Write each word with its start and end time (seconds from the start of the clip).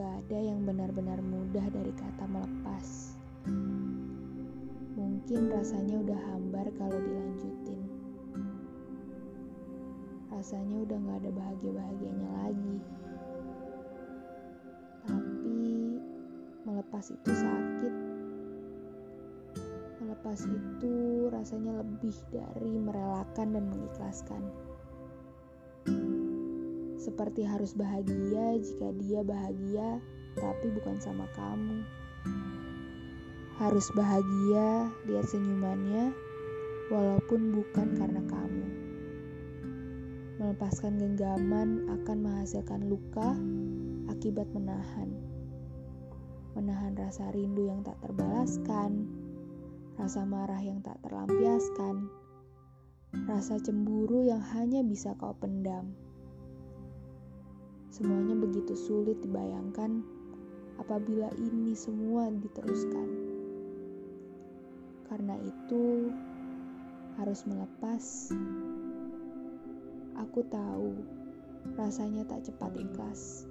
ada 0.00 0.38
yang 0.40 0.64
benar-benar 0.64 1.20
mudah 1.20 1.68
dari 1.68 1.92
kata 1.92 2.24
melepas. 2.24 3.12
Mungkin 4.96 5.52
rasanya 5.52 6.00
udah 6.00 6.20
hambar 6.32 6.64
kalau 6.80 6.96
dilanjutin. 6.96 7.84
Rasanya 10.32 10.76
udah 10.88 10.96
gak 10.96 11.18
ada 11.20 11.30
bahagia-bahagianya 11.36 12.28
lagi. 12.40 12.76
Tapi 15.04 15.60
melepas 16.64 17.04
itu 17.12 17.30
sakit. 17.36 17.94
Melepas 20.00 20.38
itu 20.48 20.94
rasanya 21.28 21.84
lebih 21.84 22.16
dari 22.32 22.72
merelakan 22.80 23.48
dan 23.60 23.64
mengikhlaskan. 23.68 24.71
Seperti 27.02 27.42
harus 27.42 27.74
bahagia 27.74 28.62
jika 28.62 28.94
dia 28.94 29.26
bahagia, 29.26 29.98
tapi 30.38 30.70
bukan 30.70 31.02
sama 31.02 31.26
kamu. 31.34 31.82
Harus 33.58 33.90
bahagia 33.90 34.86
lihat 35.10 35.26
senyumannya, 35.26 36.14
walaupun 36.94 37.58
bukan 37.58 37.98
karena 37.98 38.22
kamu. 38.30 38.66
Melepaskan 40.38 41.02
genggaman 41.02 41.90
akan 41.90 42.18
menghasilkan 42.22 42.86
luka 42.86 43.34
akibat 44.06 44.46
menahan. 44.54 45.10
Menahan 46.54 46.94
rasa 46.94 47.34
rindu 47.34 47.66
yang 47.66 47.82
tak 47.82 47.98
terbalaskan, 47.98 49.10
rasa 49.98 50.22
marah 50.22 50.62
yang 50.62 50.78
tak 50.86 51.02
terlampiaskan, 51.02 52.06
rasa 53.26 53.58
cemburu 53.58 54.22
yang 54.22 54.44
hanya 54.54 54.86
bisa 54.86 55.18
kau 55.18 55.34
pendam. 55.34 55.98
Semuanya 57.92 58.32
begitu 58.32 58.72
sulit 58.72 59.20
dibayangkan 59.20 60.00
apabila 60.80 61.28
ini 61.36 61.76
semua 61.76 62.32
diteruskan. 62.32 63.08
Karena 65.12 65.36
itu, 65.44 66.08
harus 67.20 67.44
melepas. 67.44 68.32
Aku 70.16 70.40
tahu 70.48 70.96
rasanya 71.76 72.24
tak 72.24 72.48
cepat 72.48 72.72
ikhlas. 72.80 73.44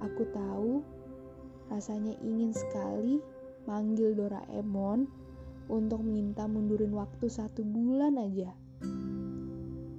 Aku 0.00 0.24
tahu 0.32 0.80
rasanya 1.68 2.16
ingin 2.24 2.56
sekali 2.56 3.20
manggil 3.68 4.16
Doraemon 4.16 5.04
untuk 5.68 6.00
minta 6.00 6.48
mundurin 6.48 6.96
waktu 6.96 7.28
satu 7.28 7.60
bulan 7.60 8.16
aja. 8.16 8.56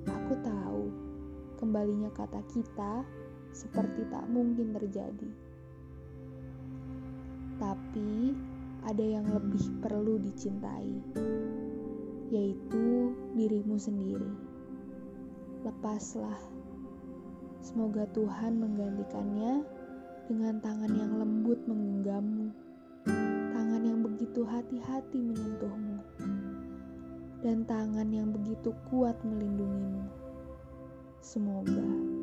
Aku 0.09 0.33
tahu 0.41 0.68
kembalinya 1.59 2.07
kata 2.15 2.39
kita 2.47 3.03
seperti 3.51 4.07
tak 4.07 4.23
mungkin 4.31 4.71
terjadi. 4.71 5.29
Tapi 7.59 8.31
ada 8.87 9.03
yang 9.03 9.27
lebih 9.27 9.83
perlu 9.83 10.15
dicintai, 10.23 10.95
yaitu 12.31 13.11
dirimu 13.35 13.75
sendiri. 13.75 14.31
Lepaslah. 15.67 16.39
Semoga 17.59 18.07
Tuhan 18.15 18.55
menggantikannya 18.63 19.67
dengan 20.31 20.63
tangan 20.63 20.93
yang 20.95 21.19
lembut 21.19 21.59
menggenggammu, 21.67 22.47
tangan 23.51 23.83
yang 23.83 23.99
begitu 23.99 24.47
hati-hati 24.47 25.19
menyentuhmu, 25.19 25.99
dan 27.43 27.67
tangan 27.67 28.07
yang 28.07 28.31
begitu 28.31 28.71
kuat 28.87 29.19
melindungimu. 29.27 30.28
Semoga. 31.21 32.18